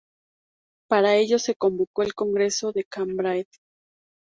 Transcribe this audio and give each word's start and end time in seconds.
Para 0.89 1.13
ello 1.17 1.37
se 1.37 1.53
convocó 1.53 2.01
el 2.01 2.15
Congreso 2.15 2.71
de 2.71 2.85
Cambrai. 2.85 3.45